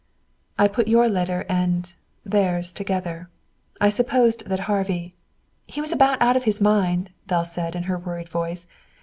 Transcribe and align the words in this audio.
"I 0.57 0.67
put 0.67 0.87
your 0.87 1.07
letter 1.07 1.45
and 1.47 1.93
theirs, 2.25 2.71
together. 2.71 3.29
I 3.79 3.89
supposed 3.89 4.47
that 4.47 4.61
Harvey" 4.61 5.13
"He 5.67 5.79
was 5.79 5.91
about 5.91 6.19
out 6.19 6.35
of 6.35 6.45
his 6.45 6.59
mind," 6.59 7.11
Belle 7.27 7.45
said 7.45 7.75
in 7.75 7.83
her 7.83 7.99
worried 7.99 8.27
voice. 8.27 8.65